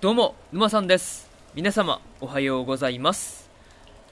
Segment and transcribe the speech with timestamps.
[0.00, 1.28] どうも、沼さんです。
[1.54, 3.50] 皆様、おはようございます。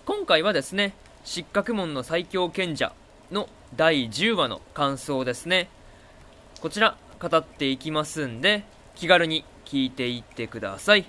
[0.05, 0.93] 今回はですね、
[1.25, 2.93] 失格門の最強賢者
[3.31, 5.71] の第10話の感想ですね。
[6.61, 8.65] こちら、語っていきますんで、
[8.97, 11.07] 気軽に聞いていってください。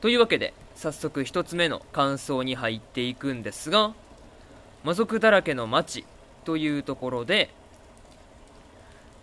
[0.00, 3.92] というわけで、早速一つ目の感想に入っていくんですが、
[4.82, 6.06] 魔族だらけの街
[6.46, 7.50] というところで、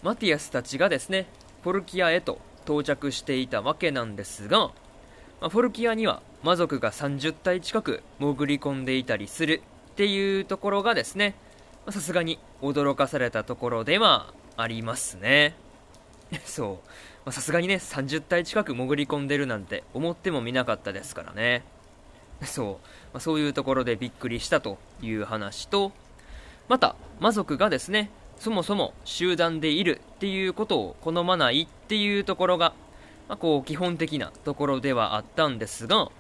[0.04, 1.26] マティアスたちがですね、
[1.64, 4.72] フォルキアへと到着していたわけなんですが、
[5.40, 9.62] まあフォルキアには魔族が30体近く潜り込んでいたりする
[9.92, 11.36] っていうところがですね
[11.90, 15.56] さすがに驚かされたところではありますね。
[16.46, 16.82] そ
[17.26, 17.32] う。
[17.32, 21.64] さすがにね30体近く潜り込んでるなんて思ってもみなかったですからね。
[22.44, 25.92] そう、まあそういうところでびっくりしたという話と
[26.68, 32.74] また魔族がですねそもそも集団でいるっていうことを好まないっていうところが、
[33.28, 36.12] まあ、こう基本的なところではあったんですが、ま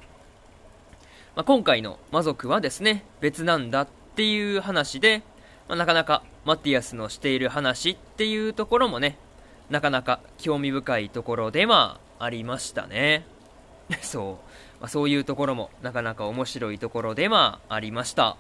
[1.38, 5.24] あ、今回の魔族はですね別なんだっていう話で、
[5.68, 9.18] まあなかなかマティアスのしている話っていうところもね
[9.70, 13.26] なかなか興味深いところではありましたね。
[14.02, 14.26] そう、
[14.80, 18.38] まあ、そういうところもなかなか面白いところではありました。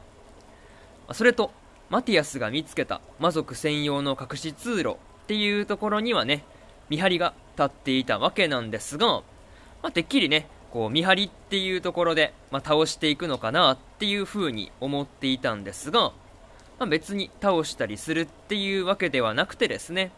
[1.07, 1.51] あそれと
[1.89, 4.95] マティアスが見つけた魔族専用の隠し通路っ
[5.27, 6.43] ていうところにはね
[6.89, 9.23] 見張りが立っていたわけなんですが、ま
[9.83, 16.11] あ、てっきりねこう見張りっていうところで、まあ、倒していくのかなっていう風に思っていたんですが、
[16.79, 20.11] まあ、別に倒したりするっていうわけではなくてですね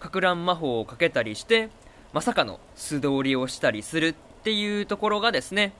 [0.00, 1.70] かく乱魔法をかけたりして
[2.12, 5.72] まさかの素通りをしたりするっていうところがですね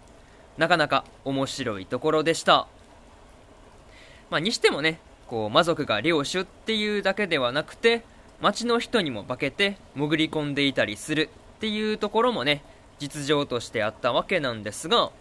[0.56, 2.69] なかなか面白いところでした。
[4.31, 4.99] まあ、にしてもね
[5.33, 8.05] こう魔族が領主っていうだけではなくて
[8.42, 12.62] 町の人にも化けて潜り込んでいたりするっていうところもね
[12.98, 15.12] 実情としてあったわけなんですが、ま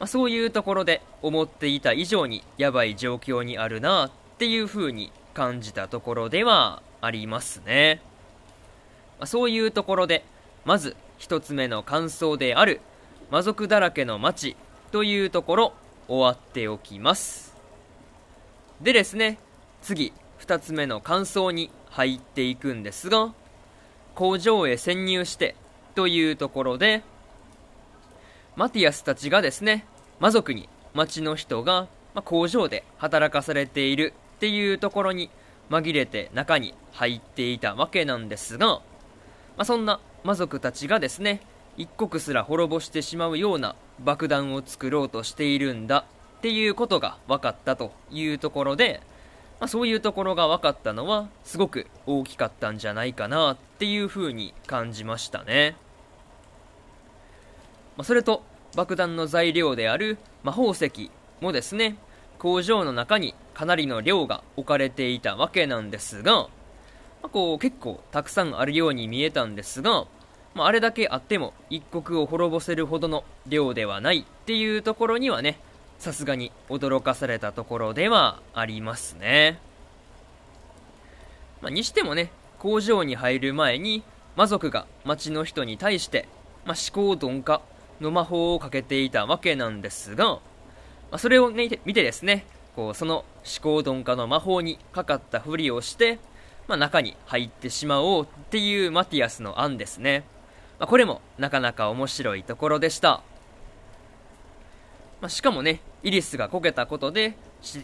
[0.00, 8.02] あ、そういうところで思っていた以上にやばい状況にあるなっていう風に感じたところではありますね、
[9.20, 10.24] まあ、そういうところで
[10.64, 12.80] まず一つ目の感想である
[13.30, 14.56] 魔族だらけの街
[14.90, 15.72] というところ
[16.08, 17.54] 終わっておきます。
[18.80, 19.38] でですね
[19.82, 23.34] 次2つ目の感想に入っていくんですが
[24.14, 25.54] 工場へ潜入して
[25.94, 27.02] というところで
[28.56, 29.84] マティアスたちがですね
[30.20, 31.88] 魔族に町の人が、
[32.24, 35.30] 工場で働かされているっていうところに
[35.70, 38.82] 紛れて中に入っていたわけなんですが、ま
[39.58, 41.40] あ、そんな魔族たちがですね
[41.76, 46.04] 一国すら滅ぼしてしまうような爆弾を作ろうとしているんだ
[46.38, 49.00] っていうことが分かったというところで、
[49.62, 55.76] まあ、そういうところが分かったのはすごく大きかったんじゃないかなっていうふうに感じましたね、
[57.96, 58.42] まあ、それと
[58.74, 61.96] 爆弾の材料である魔法石もですね
[62.40, 66.48] 工場の中にかなりの量が置かれていたわけなんですが、ま
[67.22, 70.06] あ、こう結構たくさんあるように見えたんですが、
[70.56, 75.60] まあ、あれだけあっても一国を滅ぼせるほどの量ではないっていうところにはね
[76.02, 79.60] さすがに驚かされたところではありますね、
[81.60, 84.02] まあ、にしてもね工場に入る前に
[84.34, 86.26] 魔族が町の人に対して、
[86.64, 87.62] まあ、思考鈍化
[88.00, 90.40] の魔法をかけていたわけなんですが、ま
[91.12, 93.18] あ、それを、ね、見てですねこうその
[93.62, 96.18] 思考鈍化の魔法にかかったふりをして、
[96.66, 100.24] まあ、中に入ってしまおうっていうマティアスの案ですね、
[100.80, 103.22] まあ、これもなかなか面白いところでした。
[105.22, 107.36] まあ、しかもね、イリスがこけたことで、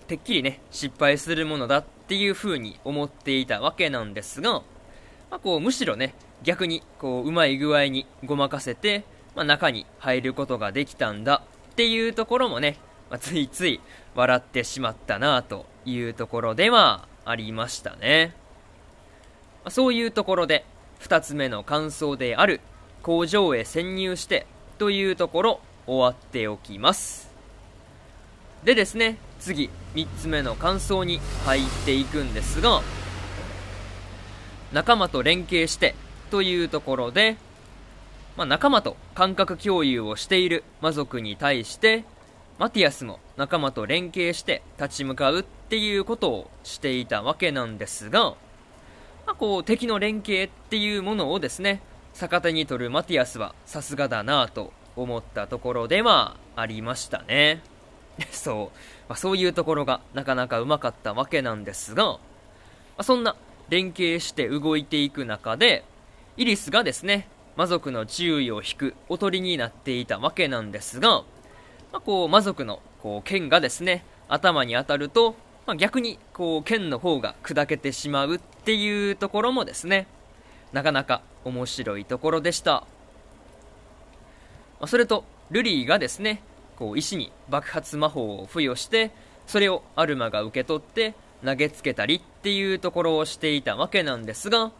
[0.09, 4.63] てっきりね、失敗するものだっていう風に思っていたわけなんですが、ま
[5.37, 9.05] あ、こう、むしろね、逆に、こう、うまい具合にごまかせて、
[9.37, 12.77] まあ、中に入ることができたんだっていうところもね、
[13.09, 13.81] まあ、ついつい
[14.17, 18.35] 笑ってしまったなというところではありましたね。
[19.63, 20.65] まあ、そういうところで、
[20.99, 22.61] 二つ目の感想である、
[23.05, 24.45] 工場へ潜入して
[24.79, 27.28] というところ、終わっておきます。
[28.65, 32.83] でですね、次、3つ目の感想に入っていくんですが、
[34.73, 35.95] 仲間と連携して
[36.31, 37.37] というところで、
[38.37, 42.05] まあ、仲間と感覚共有をしている魔族に対して、
[42.59, 48.35] マティアスも仲間と連携して立ち向かうっていうことをしていたわけなんですが、
[49.27, 51.81] まあ、こう敵の連携っていうものをですね、
[52.15, 57.63] 逆手に取るマティアスはさすがだなぁと思ったところではありましたね。
[58.31, 58.79] そう、
[59.09, 62.19] まあ、そういうところがなかなかうまかったわけなんですが、ま
[62.99, 63.37] あ、そんな
[63.69, 65.85] 連携して動いていく中で、
[66.37, 67.29] イリスがですね、
[67.59, 71.25] 魔族の注意を引くおとりになっていたわけなんですが、
[71.91, 75.35] まあ、こう魔族のこう剣がですね頭に当たると、
[75.67, 80.07] まあ、逆にこう剣の方が砕けてしまうっていうところもですね
[80.73, 82.87] なかなか面白いところでした、ま
[84.83, 86.43] あ、それとルリーがですね
[86.79, 89.11] こう石に爆発魔法を付与して
[89.49, 91.15] それをアルマが受け取って
[91.45, 94.73] 投げつけたりっていうところをしていたわけなんですが、ま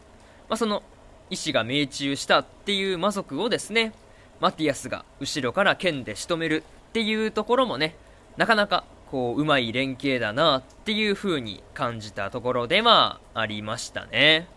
[0.51, 0.81] あ、その
[1.29, 3.91] 石が命中したっていう魔族をですね
[4.39, 7.95] マティアスが後ろから剣で仕留めるっていうところもね
[8.37, 14.47] なかなかこううまい連携だなっていう風に感じたところではありましたね。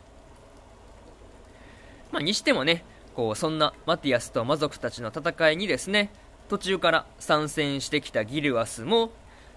[2.13, 2.85] まあにしてもね
[3.17, 6.11] こうそんなマティアスと魔族たちの戦いにですね
[6.49, 9.07] 途中から参戦してきたギルアスも、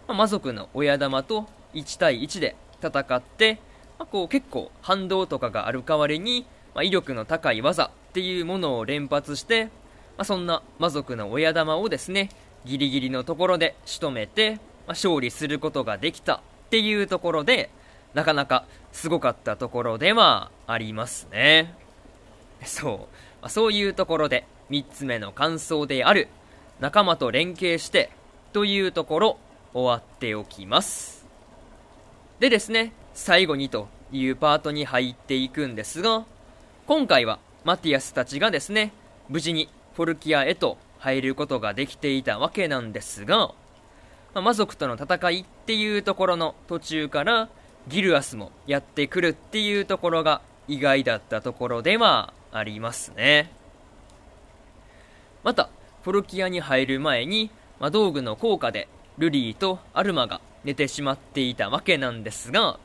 [0.07, 3.59] まあ、魔族の親玉と1対1で戦って、
[3.99, 9.69] まあ、こう結構反動とかがある代わりに、まあ、威力の高い技っていうものを連発して、
[10.17, 12.29] ま、そんな魔族の親玉をですね
[12.65, 14.55] ギリギリのところで仕留めて、
[14.87, 16.39] ま、勝利することができたっ
[16.69, 17.69] ていうところで
[18.13, 21.75] なかなかすごかったところではありますね。
[22.63, 23.07] そ
[23.43, 26.29] う、そういうところで3つ目の感想である
[26.79, 28.11] 仲間と連携して
[28.53, 29.37] というところ
[29.73, 31.25] 終わっておきます
[32.39, 36.25] でですね、最後にというパートに入っていくんですが、
[36.85, 38.91] 今回はマティアスたちがですね、
[39.29, 43.55] 無事にフォルキアへと入ることができていたわけなんですが、ま
[44.35, 47.49] あ、魔族との戦いっていうところの途中から
[47.87, 53.49] ギルアスもやってくるっていうところが意外だったところではありますね。
[55.43, 55.69] また、
[56.05, 57.49] フォルキアに入る前に、
[57.79, 58.87] ま、道具の効果で
[59.17, 62.77] ルリーとアルマが寝てしまっていたわけなんですが、ま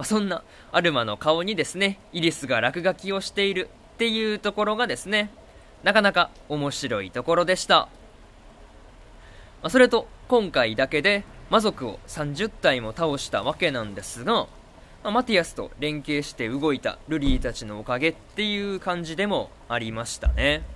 [0.00, 0.42] あ、そんな
[0.72, 5.30] アルマの顔にですね、イリスが落書きをしているっていうところがですね、
[5.84, 7.76] なかなか面白いところでした。
[7.76, 7.88] ま
[9.68, 14.48] あ、それと、今回だけで魔族を30体も倒したわけなんですが、ま
[15.04, 20.75] あ、マティアスと連携して動いたルリーたちのおかげっていう感じでもありましたね。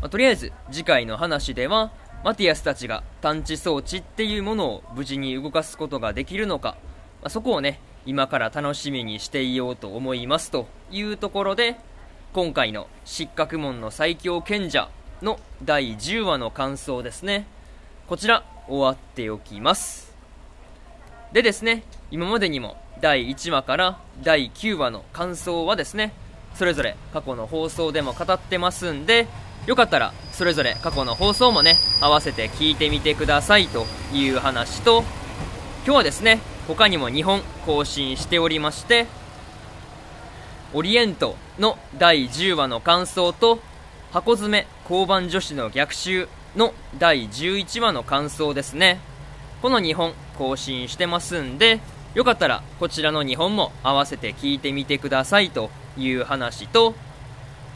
[0.00, 1.92] まあ、とりあえず次回の話では
[2.22, 6.76] マティアスたちが探知装置っていうものを無事に動かすことができるのか、
[7.22, 11.76] まあ、そこをね、今から楽しみにしていようと思いますというところで、
[12.34, 14.90] 今回の失格門の最強賢者
[15.22, 17.46] の第10話の感想ですね。
[18.06, 20.14] こちら、終わっておきます。
[21.32, 26.12] でですね、今までにも第1話から第9話の感想はですね、
[26.54, 29.26] それぞれ過去の放送でも語ってますんで、
[29.66, 35.04] よかったらそれぞれ過去の放送もね合わせて聞いてみてくださいという話と
[35.84, 39.06] 今日はですね他にも2本更新しておりまして
[40.72, 43.58] オリエントの第10話の感想と
[44.12, 48.98] 箱詰め交番女子の逆襲の第11話の感想ですね。
[49.62, 51.80] この2本更新してますんで
[52.14, 56.94] よかったらこちらの2本も合わせて聞いてみてくださいという話と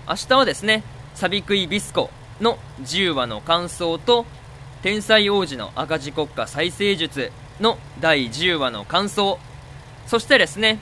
[0.09, 0.83] 明日はですね
[1.15, 4.27] サビクイビスコの10話の感想と
[4.83, 7.31] 天才王子の赤字国家再生術
[7.61, 9.39] の第10話の感想。
[10.07, 10.81] そしてですね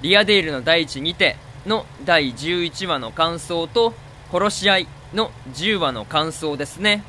[0.00, 3.92] リアデールの第一にての第11話の感想と
[4.32, 7.02] 殺し合いの10話の感想ですね。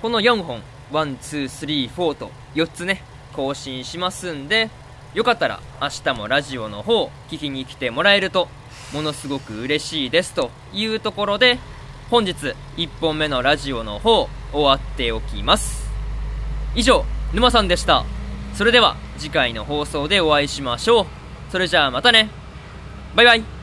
[0.00, 4.70] この4本1,2,3,4と4つね更新しますんで
[5.14, 8.48] よかったら明日もラジオの方聞きに来てもらえると
[8.92, 11.58] ものすごく嬉しいですというところで
[12.10, 15.90] 本日1本目のラジオの方終わっておきます。
[16.74, 18.04] 以上沼さんでした。
[18.54, 21.06] それでは次回の放送でお会いしましょう。
[21.50, 22.28] それじゃあまたね。
[23.16, 23.61] バイバイ。